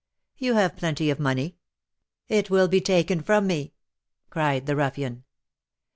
"You 0.35 0.55
have 0.55 0.77
plenty 0.77 1.11
of 1.11 1.19
money." 1.19 1.57
"It 2.27 2.49
will 2.49 2.67
be 2.67 2.81
taken 2.81 3.21
from 3.21 3.45
me!" 3.45 3.75
cried 4.31 4.65
the 4.65 4.75
ruffian. 4.75 5.25